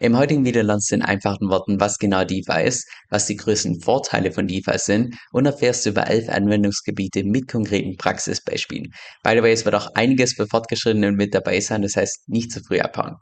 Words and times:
Im 0.00 0.16
heutigen 0.16 0.44
Video 0.44 0.62
lernst 0.62 0.92
du 0.92 0.94
in 0.94 1.02
einfachen 1.02 1.48
Worten, 1.48 1.80
was 1.80 1.98
genau 1.98 2.22
DeFi 2.22 2.62
ist, 2.62 2.88
was 3.10 3.26
die 3.26 3.34
größten 3.34 3.80
Vorteile 3.80 4.30
von 4.30 4.46
DeFi 4.46 4.78
sind 4.78 5.16
und 5.32 5.44
erfährst 5.44 5.86
über 5.86 6.06
elf 6.06 6.28
Anwendungsgebiete 6.28 7.24
mit 7.24 7.48
konkreten 7.48 7.96
Praxisbeispielen. 7.96 8.92
By 9.24 9.32
the 9.34 9.42
way, 9.42 9.50
es 9.50 9.64
wird 9.64 9.74
auch 9.74 9.88
einiges 9.96 10.34
für 10.34 10.46
Fortgeschrittene 10.46 11.10
mit 11.10 11.34
dabei 11.34 11.58
sein, 11.58 11.82
das 11.82 11.96
heißt 11.96 12.28
nicht 12.28 12.52
zu 12.52 12.60
früh 12.60 12.78
abhauen. 12.78 13.16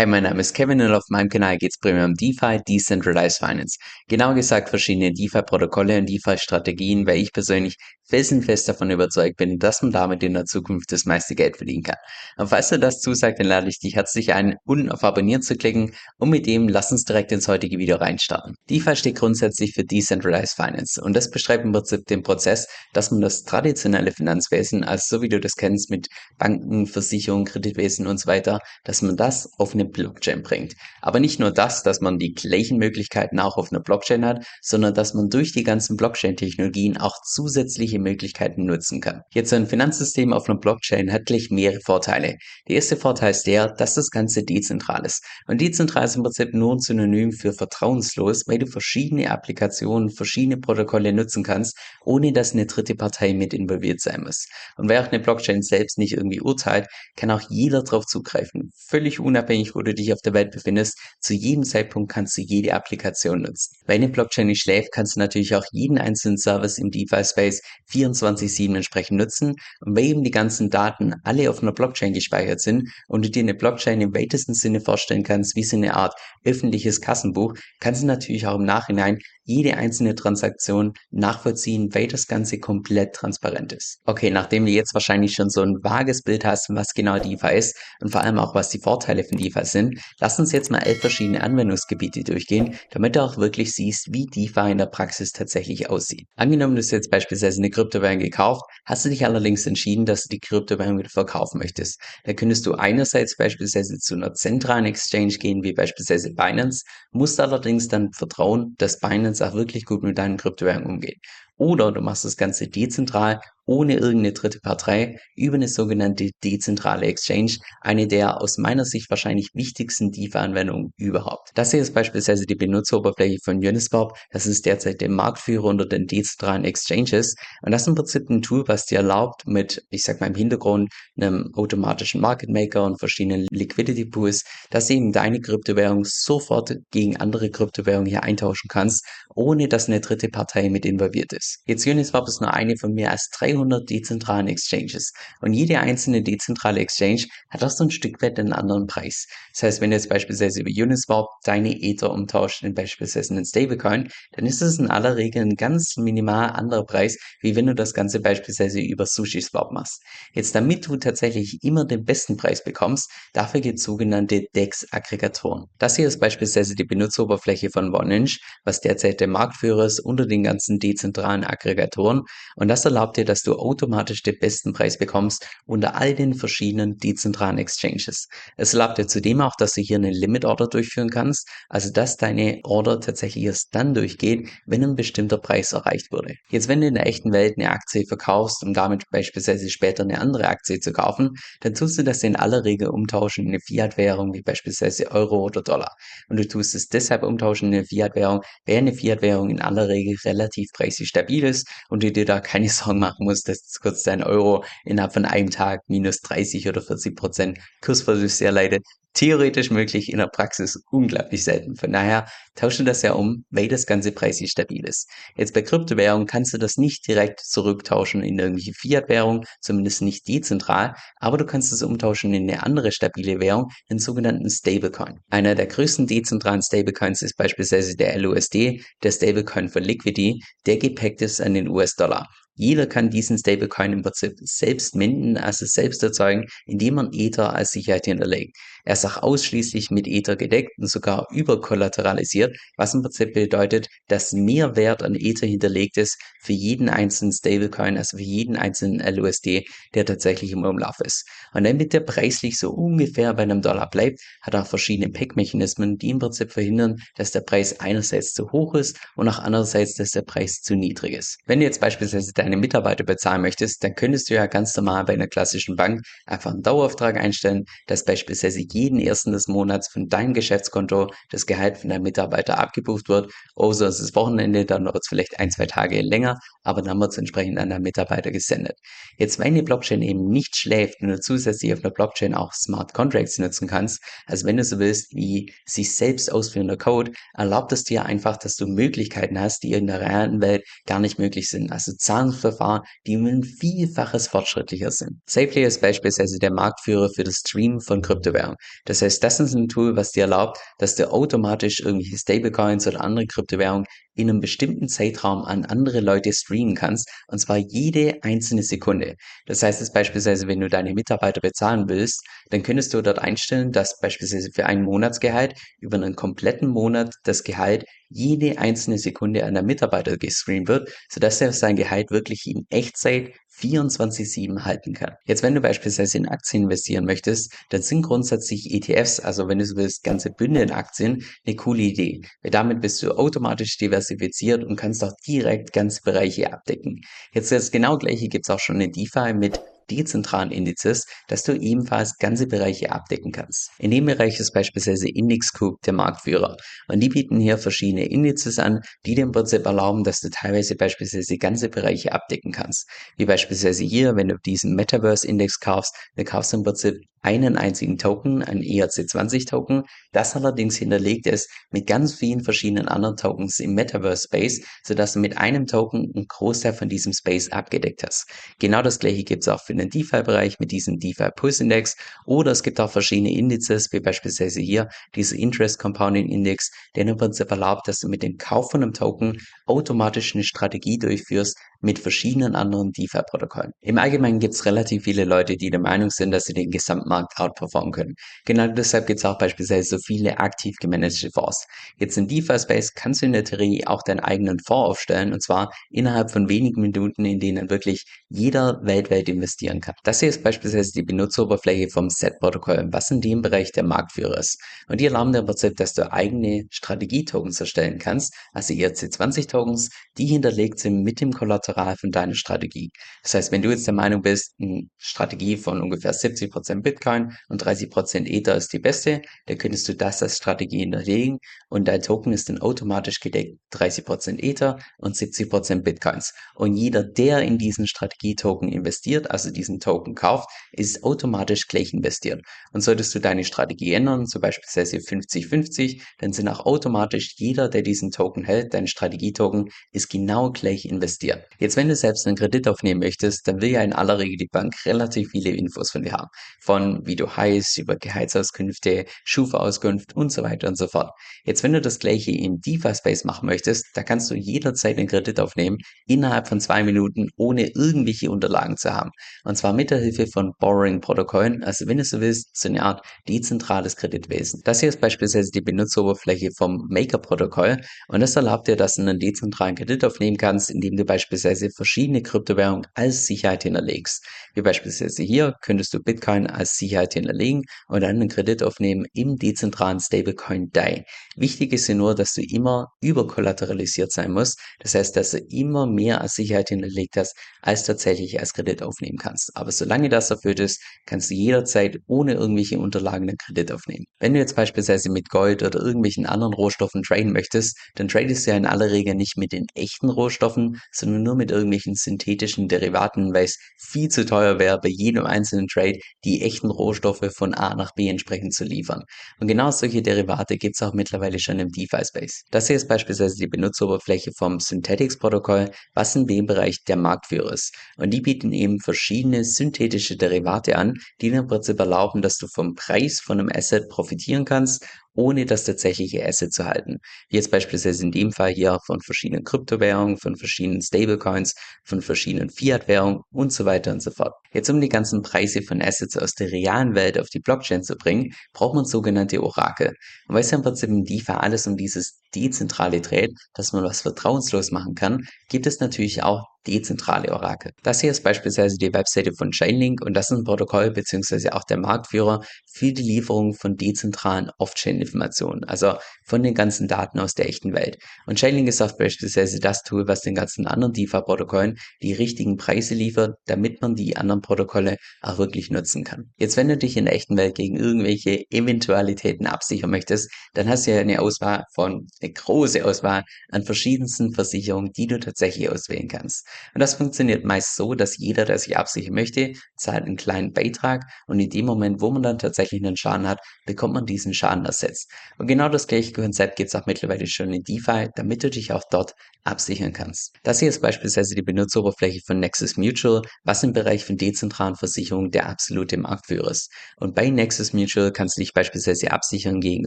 Hey, 0.00 0.06
mein 0.06 0.22
Name 0.22 0.40
ist 0.40 0.54
Kevin 0.54 0.80
und 0.80 0.94
auf 0.94 1.04
meinem 1.10 1.28
Kanal 1.28 1.58
geht 1.58 1.72
es 1.72 1.78
primär 1.78 2.06
um 2.06 2.14
DeFi, 2.14 2.60
Decentralized 2.66 3.38
Finance. 3.38 3.76
Genauer 4.08 4.34
gesagt 4.34 4.70
verschiedene 4.70 5.12
DeFi-Protokolle 5.12 5.98
und 5.98 6.08
DeFi-Strategien, 6.08 7.06
weil 7.06 7.18
ich 7.18 7.32
persönlich 7.32 7.76
felsenfest 8.10 8.68
davon 8.68 8.90
überzeugt 8.90 9.36
bin, 9.36 9.58
dass 9.58 9.82
man 9.82 9.92
damit 9.92 10.22
in 10.22 10.34
der 10.34 10.44
Zukunft 10.44 10.92
das 10.92 11.04
meiste 11.04 11.34
Geld 11.34 11.56
verdienen 11.56 11.84
kann. 11.84 11.96
Und 12.36 12.48
falls 12.48 12.68
du 12.68 12.78
das 12.78 13.00
zusagt, 13.00 13.38
dann 13.38 13.46
lade 13.46 13.68
ich 13.68 13.78
dich 13.78 13.94
herzlich 13.94 14.34
ein, 14.34 14.56
unten 14.64 14.90
auf 14.90 15.04
Abonnieren 15.04 15.42
zu 15.42 15.56
klicken 15.56 15.94
und 16.18 16.30
mit 16.30 16.46
dem 16.46 16.68
lass 16.68 16.90
uns 16.90 17.04
direkt 17.04 17.32
ins 17.32 17.48
heutige 17.48 17.78
Video 17.78 17.96
reinstarten. 17.96 18.56
DeFi 18.68 18.96
steht 18.96 19.16
grundsätzlich 19.16 19.72
für 19.72 19.84
Decentralized 19.84 20.56
Finance 20.56 21.00
und 21.00 21.14
das 21.14 21.30
beschreibt 21.30 21.64
im 21.64 21.72
Prinzip 21.72 22.04
den 22.06 22.22
Prozess, 22.22 22.66
dass 22.92 23.10
man 23.10 23.20
das 23.20 23.44
traditionelle 23.44 24.10
Finanzwesen, 24.12 24.82
also 24.82 25.16
so 25.16 25.22
wie 25.22 25.28
du 25.28 25.38
das 25.38 25.54
kennst 25.54 25.90
mit 25.90 26.08
Banken, 26.38 26.86
Versicherungen, 26.86 27.44
Kreditwesen 27.44 28.06
und 28.08 28.18
so 28.18 28.26
weiter, 28.26 28.58
dass 28.84 29.02
man 29.02 29.16
das 29.16 29.48
auf 29.58 29.74
eine 29.74 29.84
Blockchain 29.84 30.42
bringt. 30.42 30.74
Aber 31.00 31.20
nicht 31.20 31.38
nur 31.38 31.52
das, 31.52 31.84
dass 31.84 32.00
man 32.00 32.18
die 32.18 32.32
gleichen 32.32 32.78
Möglichkeiten 32.78 33.38
auch 33.38 33.56
auf 33.56 33.70
einer 33.70 33.80
Blockchain 33.80 34.24
hat, 34.24 34.44
sondern 34.60 34.94
dass 34.94 35.14
man 35.14 35.28
durch 35.28 35.52
die 35.52 35.62
ganzen 35.62 35.96
Blockchain-Technologien 35.96 36.96
auch 36.96 37.22
zusätzliche 37.22 37.99
Möglichkeiten 38.00 38.64
nutzen 38.64 39.00
kann. 39.00 39.22
Jetzt 39.32 39.52
ein 39.52 39.66
Finanzsystem 39.66 40.32
auf 40.32 40.48
einer 40.48 40.58
Blockchain 40.58 41.12
hat 41.12 41.26
gleich 41.26 41.50
mehrere 41.50 41.80
Vorteile. 41.80 42.36
Der 42.68 42.76
erste 42.76 42.96
Vorteil 42.96 43.30
ist 43.30 43.46
der, 43.46 43.68
dass 43.68 43.94
das 43.94 44.10
Ganze 44.10 44.42
dezentral 44.42 45.04
ist. 45.04 45.24
Und 45.46 45.60
dezentral 45.60 46.04
ist 46.04 46.16
im 46.16 46.22
Prinzip 46.22 46.54
nur 46.54 46.74
ein 46.74 46.80
Synonym 46.80 47.32
für 47.32 47.52
vertrauenslos, 47.52 48.44
weil 48.46 48.58
du 48.58 48.66
verschiedene 48.66 49.30
Applikationen, 49.30 50.10
verschiedene 50.10 50.56
Protokolle 50.56 51.12
nutzen 51.12 51.42
kannst, 51.42 51.78
ohne 52.04 52.32
dass 52.32 52.52
eine 52.52 52.66
dritte 52.66 52.94
Partei 52.94 53.34
mit 53.34 53.54
involviert 53.54 54.00
sein 54.00 54.22
muss. 54.22 54.46
Und 54.76 54.88
wer 54.88 55.02
auch 55.02 55.12
eine 55.12 55.20
Blockchain 55.20 55.62
selbst 55.62 55.98
nicht 55.98 56.14
irgendwie 56.14 56.40
urteilt, 56.40 56.86
kann 57.16 57.30
auch 57.30 57.42
jeder 57.48 57.82
darauf 57.82 58.06
zugreifen. 58.06 58.70
Völlig 58.88 59.20
unabhängig, 59.20 59.74
wo 59.74 59.82
du 59.82 59.94
dich 59.94 60.12
auf 60.12 60.20
der 60.20 60.34
Welt 60.34 60.50
befindest, 60.50 60.98
zu 61.20 61.34
jedem 61.34 61.64
Zeitpunkt 61.64 62.10
kannst 62.10 62.36
du 62.36 62.42
jede 62.42 62.74
Applikation 62.74 63.42
nutzen. 63.42 63.74
Weil 63.86 63.96
eine 63.96 64.08
Blockchain 64.08 64.46
nicht 64.46 64.62
schläft, 64.62 64.92
kannst 64.92 65.16
du 65.16 65.20
natürlich 65.20 65.54
auch 65.54 65.64
jeden 65.72 65.98
einzelnen 65.98 66.38
Service 66.38 66.78
im 66.78 66.90
DeFi-Space 66.90 67.60
24-7 67.90 68.76
entsprechend 68.76 69.18
nutzen. 69.18 69.56
Und 69.80 69.96
weil 69.96 70.04
eben 70.04 70.24
die 70.24 70.30
ganzen 70.30 70.70
Daten 70.70 71.14
alle 71.24 71.50
auf 71.50 71.62
einer 71.62 71.72
Blockchain 71.72 72.12
gespeichert 72.12 72.60
sind 72.60 72.88
und 73.08 73.24
du 73.24 73.30
dir 73.30 73.42
eine 73.42 73.54
Blockchain 73.54 74.00
im 74.00 74.14
weitesten 74.14 74.54
Sinne 74.54 74.80
vorstellen 74.80 75.22
kannst, 75.22 75.56
wie 75.56 75.64
so 75.64 75.76
eine 75.76 75.94
Art 75.94 76.14
öffentliches 76.44 77.00
Kassenbuch, 77.00 77.54
kannst 77.80 78.02
du 78.02 78.06
natürlich 78.06 78.46
auch 78.46 78.56
im 78.56 78.64
Nachhinein 78.64 79.18
jede 79.44 79.76
einzelne 79.76 80.14
Transaktion 80.14 80.92
nachvollziehen, 81.10 81.94
weil 81.94 82.06
das 82.06 82.26
Ganze 82.26 82.58
komplett 82.58 83.14
transparent 83.14 83.72
ist. 83.72 83.98
Okay, 84.04 84.30
nachdem 84.30 84.66
du 84.66 84.72
jetzt 84.72 84.94
wahrscheinlich 84.94 85.34
schon 85.34 85.50
so 85.50 85.62
ein 85.62 85.76
vages 85.82 86.22
Bild 86.22 86.44
hast, 86.44 86.68
was 86.70 86.94
genau 86.94 87.18
DeFi 87.18 87.54
ist 87.56 87.76
und 88.00 88.10
vor 88.10 88.22
allem 88.22 88.38
auch 88.38 88.54
was 88.54 88.70
die 88.70 88.78
Vorteile 88.78 89.24
von 89.24 89.38
DeFi 89.38 89.64
sind, 89.64 90.00
lass 90.20 90.38
uns 90.38 90.52
jetzt 90.52 90.70
mal 90.70 90.78
elf 90.78 91.00
verschiedene 91.00 91.42
Anwendungsgebiete 91.42 92.22
durchgehen, 92.22 92.76
damit 92.90 93.16
du 93.16 93.22
auch 93.22 93.36
wirklich 93.38 93.72
siehst, 93.72 94.12
wie 94.12 94.26
DeFi 94.26 94.70
in 94.70 94.78
der 94.78 94.86
Praxis 94.86 95.32
tatsächlich 95.32 95.90
aussieht. 95.90 96.26
Angenommen, 96.36 96.76
du 96.76 96.82
hast 96.82 96.90
jetzt 96.90 97.10
beispielsweise 97.10 97.58
eine 97.58 97.70
Kryptowährung 97.70 98.18
gekauft, 98.18 98.62
hast 98.84 99.04
du 99.04 99.08
dich 99.08 99.24
allerdings 99.24 99.66
entschieden, 99.66 100.06
dass 100.06 100.24
du 100.24 100.28
die 100.28 100.40
Kryptowährung 100.40 100.98
wieder 100.98 101.10
verkaufen 101.10 101.58
möchtest. 101.58 102.00
Da 102.24 102.32
könntest 102.32 102.66
du 102.66 102.74
einerseits 102.74 103.36
beispielsweise 103.36 103.98
zu 103.98 104.14
einer 104.14 104.34
zentralen 104.34 104.84
Exchange 104.84 105.34
gehen, 105.34 105.62
wie 105.62 105.72
beispielsweise 105.72 106.32
Binance, 106.32 106.84
musst 107.12 107.40
allerdings 107.40 107.88
dann 107.88 108.12
vertrauen, 108.12 108.74
dass 108.78 108.98
Binance 108.98 109.29
auch 109.42 109.54
wirklich 109.54 109.84
gut 109.84 110.02
mit 110.02 110.18
deinen 110.18 110.36
Kryptowährungen 110.36 110.88
umgeht. 110.88 111.20
Oder 111.56 111.92
du 111.92 112.00
machst 112.00 112.24
das 112.24 112.36
Ganze 112.36 112.68
dezentral 112.68 113.40
ohne 113.70 113.94
irgendeine 113.94 114.32
dritte 114.32 114.58
Partei 114.58 115.20
über 115.36 115.54
eine 115.54 115.68
sogenannte 115.68 116.30
dezentrale 116.42 117.06
Exchange, 117.06 117.52
eine 117.80 118.08
der 118.08 118.42
aus 118.42 118.58
meiner 118.58 118.84
Sicht 118.84 119.08
wahrscheinlich 119.10 119.50
wichtigsten 119.54 120.10
DeFi-Anwendungen 120.10 120.92
überhaupt. 120.96 121.50
Das 121.54 121.70
hier 121.70 121.80
ist 121.80 121.94
beispielsweise 121.94 122.46
die 122.46 122.56
Benutzeroberfläche 122.56 123.38
von 123.44 123.58
Uniswap. 123.58 124.18
Das 124.32 124.46
ist 124.46 124.66
derzeit 124.66 125.00
der 125.00 125.08
Marktführer 125.08 125.66
unter 125.66 125.86
den 125.86 126.08
dezentralen 126.08 126.64
Exchanges 126.64 127.36
und 127.62 127.70
das 127.70 127.82
ist 127.82 127.88
im 127.88 127.94
Prinzip 127.94 128.28
ein 128.28 128.42
Tool, 128.42 128.64
was 128.66 128.86
dir 128.86 128.98
erlaubt, 128.98 129.46
mit, 129.46 129.84
ich 129.90 130.02
sag 130.02 130.20
mal 130.20 130.26
im 130.26 130.34
Hintergrund, 130.34 130.92
einem 131.16 131.54
automatischen 131.54 132.20
Market 132.20 132.50
Maker 132.50 132.82
und 132.82 132.98
verschiedenen 132.98 133.46
Liquidity 133.52 134.04
Pools, 134.04 134.42
dass 134.70 134.90
eben 134.90 135.12
deine 135.12 135.40
Kryptowährung 135.40 136.04
sofort 136.04 136.74
gegen 136.90 137.18
andere 137.18 137.50
Kryptowährungen 137.50 138.08
hier 138.08 138.24
eintauschen 138.24 138.66
kannst, 138.68 139.06
ohne 139.32 139.68
dass 139.68 139.86
eine 139.86 140.00
dritte 140.00 140.28
Partei 140.28 140.70
mit 140.70 140.84
involviert 140.84 141.32
ist. 141.32 141.62
Jetzt 141.66 141.86
Uniswap 141.86 142.26
ist 142.26 142.40
nur 142.40 142.52
eine 142.52 142.76
von 142.76 142.92
mehr 142.92 143.12
als 143.12 143.28
300 143.38 143.59
300 143.60 143.88
dezentralen 143.88 144.48
Exchanges. 144.48 145.12
Und 145.40 145.52
jede 145.52 145.80
einzelne 145.80 146.22
dezentrale 146.22 146.80
Exchange 146.80 147.26
hat 147.50 147.62
auch 147.62 147.70
so 147.70 147.84
ein 147.84 147.90
Stück 147.90 148.22
weit 148.22 148.38
einen 148.38 148.52
anderen 148.52 148.86
Preis. 148.86 149.26
Das 149.52 149.62
heißt, 149.62 149.80
wenn 149.80 149.90
du 149.90 149.96
jetzt 149.96 150.08
beispielsweise 150.08 150.60
über 150.60 150.70
Uniswap 150.70 151.26
deine 151.44 151.80
Ether 151.80 152.12
umtauscht 152.12 152.62
in 152.62 152.74
beispielsweise 152.74 153.34
einen 153.34 153.44
Stablecoin, 153.44 154.08
dann 154.32 154.46
ist 154.46 154.62
es 154.62 154.78
in 154.78 154.88
aller 154.88 155.16
Regel 155.16 155.42
ein 155.42 155.56
ganz 155.56 155.96
minimal 155.96 156.50
anderer 156.50 156.84
Preis, 156.84 157.18
wie 157.40 157.56
wenn 157.56 157.66
du 157.66 157.74
das 157.74 157.94
Ganze 157.94 158.20
beispielsweise 158.20 158.80
über 158.80 159.06
SushiSwap 159.06 159.72
machst. 159.72 160.02
Jetzt 160.32 160.54
damit 160.54 160.86
du 160.86 160.96
tatsächlich 160.96 161.58
immer 161.62 161.84
den 161.84 162.04
besten 162.04 162.36
Preis 162.36 162.64
bekommst, 162.64 163.10
dafür 163.32 163.60
gibt 163.60 163.78
es 163.78 163.84
sogenannte 163.84 164.44
DEX-Aggregatoren. 164.54 165.66
Das 165.78 165.96
hier 165.96 166.08
ist 166.08 166.20
beispielsweise 166.20 166.74
die 166.74 166.84
Benutzeroberfläche 166.84 167.70
von 167.70 167.94
OneInch, 167.94 168.40
was 168.64 168.80
derzeit 168.80 169.20
der 169.20 169.28
Marktführer 169.28 169.84
ist 169.84 170.00
unter 170.00 170.26
den 170.26 170.42
ganzen 170.42 170.78
dezentralen 170.78 171.44
Aggregatoren. 171.44 172.22
Und 172.56 172.68
das 172.68 172.84
erlaubt 172.84 173.16
dir, 173.16 173.24
dass 173.24 173.39
du 173.46 173.50
du 173.50 173.56
automatisch 173.56 174.22
den 174.22 174.38
besten 174.38 174.72
Preis 174.72 174.96
bekommst 174.96 175.46
unter 175.66 175.96
all 175.96 176.14
den 176.14 176.34
verschiedenen 176.34 176.96
dezentralen 176.98 177.58
Exchanges. 177.58 178.28
Es 178.56 178.72
erlaubt 178.72 178.98
dir 178.98 179.06
zudem 179.06 179.40
auch, 179.40 179.56
dass 179.56 179.74
du 179.74 179.80
hier 179.80 179.96
eine 179.96 180.10
Limit 180.10 180.44
Order 180.44 180.68
durchführen 180.68 181.10
kannst, 181.10 181.48
also 181.68 181.90
dass 181.92 182.16
deine 182.16 182.60
Order 182.62 183.00
tatsächlich 183.00 183.44
erst 183.44 183.74
dann 183.74 183.94
durchgeht, 183.94 184.48
wenn 184.66 184.84
ein 184.84 184.94
bestimmter 184.94 185.38
Preis 185.38 185.72
erreicht 185.72 186.12
wurde. 186.12 186.34
Jetzt, 186.50 186.68
wenn 186.68 186.80
du 186.80 186.86
in 186.86 186.94
der 186.94 187.06
echten 187.06 187.32
Welt 187.32 187.54
eine 187.58 187.70
Aktie 187.70 188.06
verkaufst, 188.06 188.62
um 188.62 188.72
damit 188.72 189.04
beispielsweise 189.10 189.68
später 189.68 190.04
eine 190.04 190.20
andere 190.20 190.46
Aktie 190.46 190.78
zu 190.78 190.92
kaufen, 190.92 191.30
dann 191.60 191.74
tust 191.74 191.98
du 191.98 192.04
das 192.04 192.22
in 192.22 192.36
aller 192.36 192.64
Regel 192.64 192.88
umtauschen 192.88 193.44
in 193.46 193.50
eine 193.50 193.60
Fiat-Währung, 193.60 194.32
wie 194.32 194.42
beispielsweise 194.42 195.10
Euro 195.10 195.42
oder 195.42 195.62
Dollar. 195.62 195.94
Und 196.28 196.38
du 196.38 196.46
tust 196.46 196.74
es 196.74 196.88
deshalb 196.88 197.22
umtauschen 197.22 197.72
in 197.72 197.78
eine 197.78 197.84
Fiat-Währung, 197.84 198.42
weil 198.66 198.78
eine 198.78 198.92
Fiat-Währung 198.92 199.50
in 199.50 199.60
aller 199.60 199.88
Regel 199.88 200.16
relativ 200.24 200.68
preislich 200.72 201.08
stabil 201.08 201.44
ist 201.44 201.68
und 201.88 202.02
du 202.02 202.12
dir 202.12 202.24
da 202.24 202.40
keine 202.40 202.68
Sorgen 202.68 203.00
machen 203.00 203.24
musst, 203.24 203.29
dass 203.34 203.78
kurz 203.80 204.02
dein 204.02 204.22
Euro 204.22 204.64
innerhalb 204.84 205.12
von 205.12 205.24
einem 205.24 205.50
Tag 205.50 205.82
minus 205.88 206.20
30 206.20 206.68
oder 206.68 206.82
40 206.82 207.16
Prozent 207.16 207.58
Kursverlust 207.80 208.42
erleidet. 208.42 208.84
Theoretisch 209.12 209.72
möglich, 209.72 210.12
in 210.12 210.18
der 210.18 210.28
Praxis 210.28 210.80
unglaublich 210.88 211.42
selten. 211.42 211.74
Von 211.74 211.92
daher 211.92 212.28
tausche 212.54 212.84
das 212.84 213.02
ja 213.02 213.14
um, 213.14 213.44
weil 213.50 213.66
das 213.66 213.84
ganze 213.84 214.12
preislich 214.12 214.52
stabil 214.52 214.86
ist. 214.86 215.10
Jetzt 215.36 215.52
bei 215.52 215.62
Kryptowährungen 215.62 216.28
kannst 216.28 216.54
du 216.54 216.58
das 216.58 216.76
nicht 216.76 217.08
direkt 217.08 217.40
zurücktauschen 217.40 218.22
in 218.22 218.38
irgendwelche 218.38 218.72
Fiat-Währung, 218.72 219.46
zumindest 219.60 220.02
nicht 220.02 220.28
dezentral, 220.28 220.94
aber 221.16 221.38
du 221.38 221.44
kannst 221.44 221.72
es 221.72 221.82
umtauschen 221.82 222.32
in 222.32 222.48
eine 222.48 222.62
andere 222.62 222.92
stabile 222.92 223.40
Währung, 223.40 223.72
den 223.90 223.98
sogenannten 223.98 224.48
Stablecoin. 224.48 225.18
Einer 225.28 225.56
der 225.56 225.66
größten 225.66 226.06
dezentralen 226.06 226.62
Stablecoins 226.62 227.22
ist 227.22 227.36
beispielsweise 227.36 227.96
der 227.96 228.16
LUSD, 228.16 228.84
der 229.02 229.10
Stablecoin 229.10 229.68
für 229.68 229.80
Liquidity, 229.80 230.40
der 230.66 230.76
gepackt 230.76 231.20
ist 231.20 231.40
an 231.40 231.54
den 231.54 231.68
US-Dollar. 231.68 232.28
Jeder 232.60 232.86
kann 232.86 233.08
diesen 233.08 233.38
Stablecoin 233.38 233.94
im 233.94 234.02
Prinzip 234.02 234.34
selbst 234.42 234.94
minden, 234.94 235.38
also 235.38 235.64
selbst 235.64 236.02
erzeugen, 236.02 236.44
indem 236.66 236.96
man 236.96 237.08
Ether 237.14 237.54
als 237.54 237.72
Sicherheit 237.72 238.04
hinterlegt. 238.04 238.54
Er 238.84 238.92
ist 238.92 239.06
auch 239.06 239.22
ausschließlich 239.22 239.90
mit 239.90 240.06
Ether 240.06 240.36
gedeckt 240.36 240.72
und 240.78 240.90
sogar 240.90 241.26
überkollateralisiert, 241.30 242.54
was 242.76 242.92
im 242.92 243.00
Prinzip 243.00 243.32
bedeutet, 243.32 243.88
dass 244.08 244.32
mehr 244.32 244.76
Wert 244.76 245.02
an 245.02 245.14
Ether 245.14 245.46
hinterlegt 245.46 245.96
ist 245.96 246.18
für 246.42 246.52
jeden 246.52 246.90
einzelnen 246.90 247.32
Stablecoin, 247.32 247.96
also 247.96 248.18
für 248.18 248.22
jeden 248.22 248.56
einzelnen 248.56 249.00
LUSD, 249.00 249.66
der 249.94 250.04
tatsächlich 250.04 250.52
im 250.52 250.64
Umlauf 250.64 250.96
ist. 251.02 251.26
Und 251.54 251.64
damit 251.64 251.94
der 251.94 252.00
preislich 252.00 252.58
so 252.58 252.72
ungefähr 252.72 253.32
bei 253.32 253.42
einem 253.44 253.62
Dollar 253.62 253.88
bleibt, 253.88 254.20
hat 254.42 254.52
er 254.52 254.66
verschiedene 254.66 255.10
Pack-Mechanismen, 255.10 255.96
die 255.96 256.10
im 256.10 256.18
Prinzip 256.18 256.52
verhindern, 256.52 256.96
dass 257.16 257.30
der 257.30 257.40
Preis 257.40 257.80
einerseits 257.80 258.34
zu 258.34 258.52
hoch 258.52 258.74
ist 258.74 258.98
und 259.16 259.28
auch 259.28 259.38
andererseits, 259.38 259.94
dass 259.94 260.10
der 260.10 260.22
Preis 260.22 260.60
zu 260.60 260.74
niedrig 260.74 261.14
ist. 261.14 261.38
Wenn 261.46 261.60
du 261.60 261.64
jetzt 261.64 261.80
beispielsweise 261.80 262.32
deine 262.34 262.49
deine 262.50 262.60
Mitarbeiter 262.60 263.04
bezahlen 263.04 263.42
möchtest, 263.42 263.82
dann 263.84 263.94
könntest 263.94 264.28
du 264.28 264.34
ja 264.34 264.46
ganz 264.46 264.76
normal 264.76 265.04
bei 265.04 265.14
einer 265.14 265.28
klassischen 265.28 265.76
Bank 265.76 266.02
einfach 266.26 266.50
einen 266.50 266.62
Dauerauftrag 266.62 267.16
einstellen, 267.16 267.64
dass 267.86 268.04
beispielsweise 268.04 268.60
jeden 268.72 268.98
ersten 268.98 269.32
des 269.32 269.46
Monats 269.46 269.88
von 269.88 270.08
deinem 270.08 270.34
Geschäftskonto 270.34 271.10
das 271.30 271.46
Gehalt 271.46 271.78
von 271.78 271.90
deinem 271.90 272.02
Mitarbeiter 272.02 272.58
abgebucht 272.58 273.08
wird. 273.08 273.32
Außer 273.54 273.86
es 273.86 274.00
ist 274.00 274.16
Wochenende, 274.16 274.64
dann 274.64 274.84
wird 274.84 274.98
es 275.00 275.08
vielleicht 275.08 275.38
ein, 275.38 275.50
zwei 275.50 275.66
Tage 275.66 276.00
länger, 276.02 276.38
aber 276.64 276.82
dann 276.82 276.98
wird 277.00 277.12
es 277.12 277.18
entsprechend 277.18 277.58
an 277.58 277.70
deinen 277.70 277.82
Mitarbeiter 277.82 278.30
gesendet. 278.30 278.76
Jetzt, 279.16 279.38
wenn 279.38 279.54
die 279.54 279.62
Blockchain 279.62 280.02
eben 280.02 280.28
nicht 280.28 280.56
schläft 280.56 281.00
und 281.00 281.08
du 281.08 281.20
zusätzlich 281.20 281.72
auf 281.72 281.80
der 281.80 281.90
Blockchain 281.90 282.34
auch 282.34 282.52
Smart 282.52 282.94
Contracts 282.94 283.38
nutzen 283.38 283.68
kannst, 283.68 284.02
also 284.26 284.46
wenn 284.46 284.56
du 284.56 284.64
so 284.64 284.78
willst, 284.78 285.14
wie 285.14 285.52
sich 285.66 285.94
selbst 285.94 286.32
ausführender 286.32 286.76
Code, 286.76 287.12
erlaubt 287.34 287.72
es 287.72 287.84
dir 287.84 288.06
einfach, 288.06 288.36
dass 288.36 288.56
du 288.56 288.66
Möglichkeiten 288.66 289.38
hast, 289.38 289.62
die 289.62 289.72
in 289.72 289.86
der 289.86 290.00
realen 290.00 290.40
Welt 290.40 290.64
gar 290.86 290.98
nicht 290.98 291.18
möglich 291.18 291.48
sind. 291.48 291.70
Also 291.70 291.92
Zahlungsverfahren, 292.40 292.82
die 293.06 293.16
um 293.16 293.26
ein 293.26 293.42
Vielfaches 293.42 294.28
fortschrittlicher 294.28 294.90
sind. 294.90 295.20
Safely 295.26 295.64
ist 295.64 295.80
beispielsweise 295.80 296.38
der 296.38 296.52
Marktführer 296.52 297.10
für 297.14 297.24
das 297.24 297.36
Streamen 297.36 297.80
von 297.80 298.02
Kryptowährungen. 298.02 298.56
Das 298.84 299.02
heißt, 299.02 299.22
das 299.22 299.40
ist 299.40 299.54
ein 299.54 299.68
Tool, 299.68 299.96
was 299.96 300.12
dir 300.12 300.22
erlaubt, 300.22 300.58
dass 300.78 300.96
du 300.96 301.10
automatisch 301.10 301.80
irgendwelche 301.80 302.18
Stablecoins 302.18 302.86
oder 302.86 303.00
andere 303.02 303.26
Kryptowährungen 303.26 303.86
in 304.14 304.28
einem 304.28 304.40
bestimmten 304.40 304.88
Zeitraum 304.88 305.44
an 305.44 305.64
andere 305.64 306.00
Leute 306.00 306.32
streamen 306.32 306.74
kannst, 306.74 307.08
und 307.28 307.38
zwar 307.38 307.56
jede 307.56 308.18
einzelne 308.22 308.62
Sekunde. 308.62 309.14
Das 309.46 309.62
heißt 309.62 309.80
dass 309.80 309.92
beispielsweise, 309.92 310.46
wenn 310.46 310.60
du 310.60 310.68
deine 310.68 310.94
Mitarbeiter 310.94 311.40
bezahlen 311.40 311.88
willst, 311.88 312.26
dann 312.50 312.62
könntest 312.62 312.92
du 312.92 313.02
dort 313.02 313.18
einstellen, 313.18 313.72
dass 313.72 313.98
beispielsweise 314.00 314.50
für 314.52 314.66
ein 314.66 314.82
Monatsgehalt 314.82 315.54
über 315.78 315.96
einen 315.96 316.16
kompletten 316.16 316.68
Monat 316.68 317.14
das 317.24 317.44
Gehalt 317.44 317.84
jede 318.10 318.58
einzelne 318.58 318.98
Sekunde 318.98 319.44
an 319.44 319.54
der 319.54 319.62
Mitarbeiter 319.62 320.16
gestreamt 320.18 320.68
wird, 320.68 320.90
sodass 321.08 321.40
er 321.40 321.52
sein 321.52 321.76
Gehalt 321.76 322.10
wirklich 322.10 322.46
in 322.46 322.66
Echtzeit 322.68 323.32
24-7 323.60 324.64
halten 324.64 324.94
kann. 324.94 325.14
Jetzt, 325.26 325.42
wenn 325.42 325.54
du 325.54 325.60
beispielsweise 325.60 326.18
in 326.18 326.28
Aktien 326.28 326.64
investieren 326.64 327.04
möchtest, 327.04 327.52
dann 327.70 327.82
sind 327.82 328.02
grundsätzlich 328.02 328.72
ETFs, 328.72 329.20
also 329.20 329.48
wenn 329.48 329.58
du 329.58 329.66
so 329.66 329.76
willst, 329.76 330.02
ganze 330.02 330.30
Bünde 330.30 330.62
in 330.62 330.70
Aktien, 330.70 331.24
eine 331.46 331.56
coole 331.56 331.82
Idee. 331.82 332.22
Weil 332.42 332.50
damit 332.50 332.80
bist 332.80 333.02
du 333.02 333.12
automatisch 333.12 333.76
diversifiziert 333.76 334.64
und 334.64 334.76
kannst 334.76 335.04
auch 335.04 335.12
direkt 335.26 335.72
ganze 335.72 336.00
Bereiche 336.02 336.52
abdecken. 336.52 337.00
Jetzt 337.32 337.52
das 337.52 337.70
genau 337.70 337.98
gleiche 337.98 338.28
gibt 338.28 338.46
es 338.46 338.50
auch 338.50 338.60
schon 338.60 338.80
in 338.80 338.92
DeFi 338.92 339.34
mit 339.34 339.60
dezentralen 339.90 340.50
Indizes, 340.50 341.06
dass 341.28 341.42
du 341.42 341.52
ebenfalls 341.52 342.16
ganze 342.18 342.46
Bereiche 342.46 342.92
abdecken 342.92 343.32
kannst. 343.32 343.70
In 343.78 343.90
dem 343.90 344.06
Bereich 344.06 344.38
ist 344.40 344.52
beispielsweise 344.52 345.08
IndexCoop 345.08 345.80
der 345.82 345.92
Marktführer 345.92 346.56
und 346.88 347.00
die 347.00 347.08
bieten 347.08 347.40
hier 347.40 347.58
verschiedene 347.58 348.06
Indizes 348.06 348.58
an, 348.58 348.80
die 349.06 349.14
im 349.14 349.32
Prinzip 349.32 349.66
erlauben, 349.66 350.04
dass 350.04 350.20
du 350.20 350.30
teilweise 350.30 350.74
beispielsweise 350.76 351.36
ganze 351.36 351.68
Bereiche 351.68 352.12
abdecken 352.12 352.52
kannst. 352.52 352.88
Wie 353.16 353.26
beispielsweise 353.26 353.84
hier, 353.84 354.16
wenn 354.16 354.28
du 354.28 354.36
diesen 354.38 354.74
Metaverse-Index 354.74 355.60
kaufst, 355.60 355.94
dann 356.16 356.24
kaufst 356.24 356.52
du 356.52 356.58
im 356.58 356.62
Prinzip 356.62 356.94
einen 357.22 357.56
einzigen 357.56 357.98
Token, 357.98 358.42
ein 358.42 358.60
ERC20-Token, 358.60 359.84
das 360.12 360.36
allerdings 360.36 360.76
hinterlegt 360.76 361.26
ist 361.26 361.50
mit 361.70 361.86
ganz 361.86 362.14
vielen 362.14 362.42
verschiedenen 362.42 362.88
anderen 362.88 363.16
Tokens 363.16 363.60
im 363.60 363.74
Metaverse-Space, 363.74 364.62
sodass 364.84 365.12
du 365.12 365.18
mit 365.18 365.36
einem 365.36 365.66
Token 365.66 366.10
einen 366.14 366.26
Großteil 366.26 366.72
von 366.72 366.88
diesem 366.88 367.12
Space 367.12 367.50
abgedeckt 367.50 368.02
hast. 368.04 368.26
Genau 368.58 368.82
das 368.82 368.98
gleiche 368.98 369.24
gibt 369.24 369.42
es 369.42 369.48
auch 369.48 369.62
für 369.62 369.74
den 369.74 369.90
DeFi-Bereich 369.90 370.58
mit 370.60 370.70
diesem 370.70 370.98
DeFi 370.98 371.30
Pulse 371.36 371.62
Index 371.62 371.96
oder 372.24 372.52
es 372.52 372.62
gibt 372.62 372.80
auch 372.80 372.90
verschiedene 372.90 373.32
Indizes, 373.32 373.92
wie 373.92 374.00
beispielsweise 374.00 374.60
hier 374.60 374.88
dieser 375.14 375.36
Interest 375.36 375.78
Compounding 375.78 376.28
Index, 376.28 376.70
der 376.96 377.06
im 377.06 377.16
Prinzip 377.16 377.50
erlaubt, 377.50 377.86
dass 377.88 378.00
du 378.00 378.08
mit 378.08 378.22
dem 378.22 378.38
Kauf 378.38 378.70
von 378.70 378.82
einem 378.82 378.92
Token 378.92 379.38
automatisch 379.66 380.34
eine 380.34 380.44
Strategie 380.44 380.98
durchführst, 380.98 381.56
mit 381.80 381.98
verschiedenen 381.98 382.54
anderen 382.54 382.92
DeFi-Protokollen. 382.92 383.72
Im 383.80 383.98
Allgemeinen 383.98 384.38
gibt 384.38 384.54
es 384.54 384.66
relativ 384.66 385.04
viele 385.04 385.24
Leute, 385.24 385.56
die 385.56 385.70
der 385.70 385.80
Meinung 385.80 386.10
sind, 386.10 386.30
dass 386.30 386.44
sie 386.44 386.52
den 386.52 386.70
Gesamtmarkt 386.70 387.38
outperformen 387.38 387.92
können. 387.92 388.14
Genau 388.44 388.68
deshalb 388.68 389.06
gibt 389.06 389.20
es 389.20 389.24
auch 389.24 389.38
beispielsweise 389.38 389.96
so 389.96 389.98
viele 389.98 390.38
aktiv 390.38 390.76
gemanagte 390.80 391.30
Fonds. 391.32 391.66
Jetzt 391.98 392.18
in 392.18 392.28
DeFi-Space 392.28 392.94
kannst 392.94 393.22
du 393.22 393.26
in 393.26 393.32
der 393.32 393.44
Theorie 393.44 393.86
auch 393.86 394.02
deinen 394.02 394.20
eigenen 394.20 394.58
Fonds 394.58 394.90
aufstellen 394.90 395.32
und 395.32 395.42
zwar 395.42 395.72
innerhalb 395.90 396.30
von 396.30 396.48
wenigen 396.48 396.82
Minuten, 396.82 397.24
in 397.24 397.40
denen 397.40 397.70
wirklich 397.70 398.04
jeder 398.28 398.80
weltweit 398.82 399.28
investieren 399.28 399.80
kann. 399.80 399.94
Das 400.04 400.20
hier 400.20 400.28
ist 400.28 400.42
beispielsweise 400.42 400.92
die 400.92 401.02
Benutzeroberfläche 401.02 401.88
vom 401.88 402.10
Set-Protokoll, 402.10 402.88
was 402.92 403.10
in 403.10 403.20
dem 403.20 403.40
Bereich 403.40 403.72
der 403.72 403.84
Marktführer 403.84 404.38
ist. 404.38 404.60
Und 404.88 405.00
die 405.00 405.06
erlauben 405.06 405.32
dir 405.32 405.40
im 405.40 405.46
Prinzip, 405.46 405.76
dass 405.76 405.94
du 405.94 406.12
eigene 406.12 406.64
Strategie-Tokens 406.70 407.60
erstellen 407.60 407.98
kannst, 407.98 408.34
also 408.52 408.74
ERC20-Tokens, 408.74 409.90
die 410.18 410.26
hinterlegt 410.26 410.78
sind 410.78 411.02
mit 411.02 411.20
dem 411.20 411.32
Kollateral 411.32 411.69
Von 411.70 412.10
deiner 412.10 412.34
Strategie. 412.34 412.90
Das 413.22 413.34
heißt, 413.34 413.52
wenn 413.52 413.62
du 413.62 413.70
jetzt 413.70 413.86
der 413.86 413.94
Meinung 413.94 414.22
bist, 414.22 414.54
eine 414.60 414.82
Strategie 414.98 415.56
von 415.56 415.80
ungefähr 415.80 416.12
70% 416.12 416.82
Bitcoin 416.82 417.32
und 417.48 417.64
30% 417.64 418.26
Ether 418.26 418.56
ist 418.56 418.72
die 418.72 418.78
beste, 418.78 419.22
dann 419.46 419.58
könntest 419.58 419.88
du 419.88 419.94
das 419.94 420.22
als 420.22 420.36
Strategie 420.36 420.80
hinterlegen 420.80 421.38
und 421.68 421.88
dein 421.88 422.02
Token 422.02 422.32
ist 422.32 422.48
dann 422.48 422.58
automatisch 422.58 423.20
gedeckt 423.20 423.58
30% 423.72 424.42
Ether 424.42 424.78
und 424.98 425.16
70% 425.16 425.82
Bitcoins. 425.82 426.32
Und 426.54 426.76
jeder, 426.76 427.02
der 427.04 427.42
in 427.42 427.58
diesen 427.58 427.86
Strategietoken 427.86 428.68
investiert, 428.68 429.30
also 429.30 429.50
diesen 429.50 429.80
Token 429.80 430.14
kauft, 430.14 430.48
ist 430.72 431.04
automatisch 431.04 431.66
gleich 431.68 431.92
investiert. 431.92 432.42
Und 432.72 432.80
solltest 432.80 433.14
du 433.14 433.20
deine 433.20 433.44
Strategie 433.44 433.92
ändern, 433.92 434.26
zum 434.26 434.40
Beispiel 434.40 434.64
50-50, 434.64 436.02
dann 436.18 436.32
sind 436.32 436.48
auch 436.48 436.66
automatisch 436.66 437.34
jeder, 437.36 437.68
der 437.68 437.82
diesen 437.82 438.10
Token 438.10 438.44
hält, 438.44 438.74
dein 438.74 438.86
Strategietoken, 438.86 439.70
ist 439.92 440.08
genau 440.08 440.50
gleich 440.50 440.84
investiert. 440.84 441.44
Jetzt, 441.60 441.76
wenn 441.76 441.88
du 441.88 441.94
selbst 441.94 442.26
einen 442.26 442.36
Kredit 442.36 442.66
aufnehmen 442.68 443.00
möchtest, 443.00 443.46
dann 443.46 443.60
will 443.60 443.68
ja 443.68 443.82
in 443.82 443.92
aller 443.92 444.18
Regel 444.18 444.38
die 444.38 444.48
Bank 444.50 444.74
relativ 444.86 445.28
viele 445.32 445.50
Infos 445.50 445.90
von 445.90 446.02
dir 446.02 446.12
haben. 446.12 446.28
Von 446.58 447.06
wie 447.06 447.16
du 447.16 447.28
heißt, 447.28 447.76
über 447.76 447.96
Gehaltsauskünfte, 447.96 449.04
Schufa-Auskunft 449.24 450.16
und 450.16 450.32
so 450.32 450.42
weiter 450.42 450.68
und 450.68 450.78
so 450.78 450.86
fort. 450.86 451.10
Jetzt, 451.44 451.62
wenn 451.62 451.74
du 451.74 451.82
das 451.82 451.98
gleiche 451.98 452.30
im 452.30 452.60
DeFi-Space 452.60 453.24
machen 453.24 453.44
möchtest, 453.44 453.88
da 453.92 454.02
kannst 454.02 454.30
du 454.30 454.34
jederzeit 454.36 454.96
einen 454.96 455.06
Kredit 455.06 455.38
aufnehmen, 455.38 455.76
innerhalb 456.06 456.48
von 456.48 456.60
zwei 456.60 456.82
Minuten, 456.82 457.28
ohne 457.36 457.68
irgendwelche 457.68 458.30
Unterlagen 458.30 458.78
zu 458.78 458.94
haben. 458.94 459.10
Und 459.44 459.56
zwar 459.56 459.74
mit 459.74 459.90
der 459.90 459.98
Hilfe 459.98 460.28
von 460.28 460.52
Borrowing-Protokollen, 460.60 461.62
also 461.62 461.86
wenn 461.86 461.98
du 461.98 462.04
so 462.04 462.22
willst, 462.22 462.56
so 462.56 462.70
eine 462.70 462.82
Art 462.82 463.04
dezentrales 463.28 463.96
Kreditwesen. 463.96 464.62
Das 464.64 464.80
hier 464.80 464.88
ist 464.88 465.02
beispielsweise 465.02 465.50
die 465.50 465.60
Benutzeroberfläche 465.60 466.52
vom 466.56 466.86
Maker-Protokoll 466.88 467.82
und 468.08 468.20
das 468.20 468.34
erlaubt 468.34 468.66
dir, 468.66 468.76
dass 468.76 468.94
du 468.94 469.02
einen 469.02 469.18
dezentralen 469.18 469.74
Kredit 469.74 470.06
aufnehmen 470.06 470.38
kannst, 470.38 470.70
indem 470.70 470.96
du 470.96 471.04
beispielsweise 471.04 471.49
beispielsweise 471.50 471.70
verschiedene 471.74 472.22
Kryptowährungen 472.22 472.86
als 472.94 473.26
Sicherheit 473.26 473.64
hinterlegst. 473.64 474.24
Wie 474.54 474.62
beispielsweise 474.62 475.22
hier 475.22 475.54
könntest 475.62 475.92
du 475.94 476.00
Bitcoin 476.00 476.46
als 476.46 476.76
Sicherheit 476.76 477.14
hinterlegen 477.14 477.64
und 477.88 478.02
dann 478.02 478.16
einen 478.16 478.28
Kredit 478.28 478.62
aufnehmen 478.62 479.06
im 479.12 479.36
dezentralen 479.36 480.00
Stablecoin 480.00 480.70
DAI. 480.70 481.04
Wichtig 481.36 481.72
ist 481.72 481.88
ja 481.88 481.94
nur, 481.94 482.14
dass 482.14 482.34
du 482.34 482.42
immer 482.42 482.88
überkollateralisiert 483.00 484.12
sein 484.12 484.32
musst. 484.32 484.60
Das 484.80 484.94
heißt, 484.94 485.16
dass 485.16 485.32
du 485.32 485.38
immer 485.38 485.86
mehr 485.86 486.20
als 486.20 486.34
Sicherheit 486.34 486.68
hinterlegt 486.68 487.16
hast, 487.16 487.34
als 487.62 487.84
tatsächlich 487.84 488.38
als 488.40 488.52
Kredit 488.52 488.82
aufnehmen 488.82 489.18
kannst. 489.18 489.50
Aber 489.54 489.72
solange 489.72 490.08
das 490.08 490.30
erfüllt 490.30 490.60
ist, 490.60 490.82
kannst 491.06 491.30
du 491.30 491.34
jederzeit 491.34 491.98
ohne 492.06 492.34
irgendwelche 492.34 492.78
Unterlagen 492.78 493.28
einen 493.28 493.38
Kredit 493.38 493.72
aufnehmen. 493.72 494.06
Wenn 494.18 494.34
du 494.34 494.38
jetzt 494.38 494.56
beispielsweise 494.56 495.10
mit 495.10 495.28
Gold 495.28 495.62
oder 495.62 495.80
irgendwelchen 495.80 496.26
anderen 496.26 496.54
Rohstoffen 496.54 497.02
traden 497.02 497.32
möchtest, 497.32 497.78
dann 497.94 498.08
tradest 498.08 498.46
du 498.46 498.52
ja 498.52 498.56
in 498.56 498.66
aller 498.66 498.90
Regel 498.90 499.14
nicht 499.14 499.36
mit 499.36 499.52
den 499.52 499.66
echten 499.74 500.08
Rohstoffen, 500.08 500.80
sondern 500.92 501.22
nur 501.22 501.34
mit 501.40 501.50
irgendwelchen 501.50 501.94
synthetischen 501.94 502.68
Derivaten, 502.68 503.34
weil 503.34 503.46
es 503.46 503.58
viel 503.78 504.08
zu 504.08 504.24
teuer 504.24 504.58
wäre, 504.58 504.78
bei 504.80 504.90
jedem 504.90 505.26
einzelnen 505.26 505.66
Trade 505.66 505.98
die 506.24 506.42
echten 506.42 506.70
Rohstoffe 506.70 507.28
von 507.34 507.54
A 507.54 507.74
nach 507.74 507.92
B 507.94 508.08
entsprechend 508.08 508.54
zu 508.54 508.64
liefern. 508.64 509.02
Und 509.40 509.48
genau 509.48 509.70
solche 509.70 510.02
Derivate 510.02 510.56
gibt 510.58 510.76
es 510.76 510.82
auch 510.86 510.92
mittlerweile 510.92 511.38
schon 511.38 511.58
im 511.58 511.70
DeFi-Space. 511.70 512.44
Das 512.50 512.66
hier 512.66 512.76
ist 512.76 512.88
beispielsweise 512.88 513.36
die 513.36 513.48
Benutzeroberfläche 513.48 514.32
vom 514.36 514.60
Synthetics-Protokoll, 514.60 515.70
was 515.94 516.14
in 516.14 516.26
dem 516.26 516.46
Bereich 516.46 516.84
der 516.84 516.96
Marktführer 516.96 517.52
ist. 517.52 517.74
Und 517.96 518.10
die 518.10 518.20
bieten 518.20 518.52
eben 518.52 518.78
verschiedene 518.80 519.44
synthetische 519.44 520.16
Derivate 520.16 520.76
an, 520.76 520.94
die 521.20 521.28
im 521.28 521.46
Prinzip 521.46 521.80
erlauben, 521.80 522.22
dass 522.22 522.36
du 522.36 522.46
vom 522.46 522.74
Preis 522.74 523.20
von 523.20 523.40
einem 523.40 523.50
Asset 523.52 523.88
profitieren 523.88 524.44
kannst 524.44 524.84
ohne 525.14 525.46
das 525.46 525.64
tatsächliche 525.64 526.24
Asset 526.26 526.52
zu 526.52 526.64
halten. 526.64 526.98
Jetzt 527.28 527.50
beispielsweise 527.50 528.04
in 528.04 528.12
dem 528.12 528.32
Fall 528.32 528.50
hier 528.50 528.78
von 528.86 529.00
verschiedenen 529.00 529.44
Kryptowährungen, 529.44 530.16
von 530.18 530.36
verschiedenen 530.36 530.82
Stablecoins, 530.82 531.54
von 531.84 532.02
verschiedenen 532.02 532.50
Fiat-Währungen 532.50 533.20
und 533.30 533.52
so 533.52 533.64
weiter 533.64 533.92
und 533.92 534.02
so 534.02 534.10
fort. 534.10 534.34
Jetzt 534.52 534.70
um 534.70 534.80
die 534.80 534.88
ganzen 534.88 535.22
Preise 535.22 535.62
von 535.62 535.82
Assets 535.82 536.16
aus 536.16 536.34
der 536.34 536.50
realen 536.50 536.94
Welt 536.94 537.18
auf 537.18 537.28
die 537.28 537.40
Blockchain 537.40 537.82
zu 537.82 537.96
bringen, 537.96 538.32
braucht 538.52 538.74
man 538.74 538.84
sogenannte 538.84 539.42
Orakel. 539.42 539.94
Und 540.28 540.34
weil 540.34 540.42
es 540.42 540.50
ja 540.50 540.58
im 540.58 540.64
Prinzip 540.64 540.88
in 540.88 541.04
DeFi 541.04 541.32
alles 541.32 541.66
um 541.66 541.76
dieses 541.76 542.20
dezentrale 542.34 543.00
dreht, 543.00 543.32
dass 543.54 543.72
man 543.72 543.84
was 543.84 544.02
vertrauenslos 544.02 544.70
machen 544.70 544.94
kann, 544.94 545.26
gibt 545.48 545.66
es 545.66 545.80
natürlich 545.80 546.22
auch 546.22 546.44
dezentrale 546.66 547.32
Orakel. 547.32 547.72
Das 547.82 548.00
hier 548.00 548.10
ist 548.10 548.22
beispielsweise 548.22 548.76
die 548.76 548.92
Webseite 548.92 549.32
von 549.32 549.50
Chainlink 549.50 550.02
und 550.02 550.14
das 550.14 550.30
ist 550.30 550.38
ein 550.38 550.44
Protokoll 550.44 550.90
bzw. 550.90 551.50
auch 551.50 551.64
der 551.64 551.78
Marktführer 551.78 552.44
für 552.70 552.92
die 552.92 553.02
Lieferung 553.02 553.54
von 553.54 553.76
dezentralen 553.76 554.50
Off-Chain-Informationen, 554.58 555.64
also 555.64 555.94
von 556.30 556.44
den 556.44 556.54
ganzen 556.54 556.86
Daten 556.86 557.18
aus 557.18 557.34
der 557.34 557.48
echten 557.48 557.74
Welt. 557.74 557.98
Und 558.24 558.38
Chainlink 558.38 558.68
ist 558.68 558.80
auch 558.80 558.96
beispielsweise 558.96 559.58
das 559.58 559.82
Tool, 559.82 560.06
was 560.06 560.20
den 560.20 560.36
ganzen 560.36 560.66
anderen 560.66 560.92
DeFi-Protokollen 560.92 561.76
die 562.02 562.12
richtigen 562.12 562.56
Preise 562.56 562.94
liefert, 562.94 563.34
damit 563.46 563.82
man 563.82 563.96
die 563.96 564.16
anderen 564.16 564.40
Protokolle 564.40 564.96
auch 565.22 565.38
wirklich 565.38 565.70
nutzen 565.70 566.04
kann. 566.04 566.30
Jetzt, 566.38 566.56
wenn 566.56 566.68
du 566.68 566.76
dich 566.76 566.96
in 566.96 567.06
der 567.06 567.14
echten 567.14 567.36
Welt 567.36 567.56
gegen 567.56 567.76
irgendwelche 567.76 568.44
Eventualitäten 568.48 569.46
absichern 569.46 569.90
möchtest, 569.90 570.30
dann 570.54 570.68
hast 570.68 570.86
du 570.86 570.92
ja 570.92 571.00
eine 571.00 571.20
Auswahl 571.20 571.64
von, 571.74 572.06
eine 572.22 572.32
große 572.32 572.84
Auswahl 572.84 573.24
an 573.50 573.64
verschiedensten 573.64 574.32
Versicherungen, 574.32 574.92
die 574.92 575.08
du 575.08 575.18
tatsächlich 575.18 575.68
auswählen 575.68 576.06
kannst. 576.06 576.46
Und 576.74 576.80
das 576.80 576.94
funktioniert 576.94 577.44
meist 577.44 577.74
so, 577.74 577.94
dass 577.94 578.16
jeder, 578.16 578.44
der 578.44 578.58
sich 578.58 578.76
absichern 578.76 579.14
möchte, 579.14 579.52
zahlt 579.76 580.04
einen 580.04 580.16
kleinen 580.16 580.52
Beitrag 580.52 581.02
und 581.26 581.40
in 581.40 581.50
dem 581.50 581.66
Moment, 581.66 582.00
wo 582.00 582.12
man 582.12 582.22
dann 582.22 582.38
tatsächlich 582.38 582.84
einen 582.84 582.96
Schaden 582.96 583.26
hat, 583.26 583.40
bekommt 583.66 583.94
man 583.94 584.06
diesen 584.06 584.32
Schaden 584.32 584.64
ersetzt. 584.64 585.10
Und 585.38 585.48
genau 585.48 585.68
das 585.68 585.88
gleiche 585.88 586.12
Konzept 586.20 586.56
gibt 586.56 586.68
es 586.68 586.74
auch 586.74 586.86
mittlerweile 586.86 587.26
schon 587.26 587.52
in 587.52 587.62
DeFi, 587.62 588.08
damit 588.14 588.42
du 588.42 588.50
dich 588.50 588.72
auch 588.72 588.84
dort 588.90 589.14
absichern 589.44 589.92
kannst. 589.92 590.34
Das 590.42 590.60
hier 590.60 590.68
ist 590.68 590.82
beispielsweise 590.82 591.34
die 591.34 591.42
Benutzeroberfläche 591.42 592.20
von 592.26 592.40
Nexus 592.40 592.76
Mutual, 592.76 593.22
was 593.44 593.62
im 593.62 593.72
Bereich 593.72 594.04
von 594.04 594.16
dezentralen 594.16 594.76
Versicherungen 594.76 595.30
der 595.30 595.48
absolute 595.48 595.96
Marktführer 595.96 596.50
ist. 596.50 596.70
Und 596.96 597.14
bei 597.14 597.30
Nexus 597.30 597.72
Mutual 597.72 598.12
kannst 598.12 598.36
du 598.36 598.40
dich 598.40 598.52
beispielsweise 598.52 599.10
absichern 599.10 599.60
gegen 599.60 599.86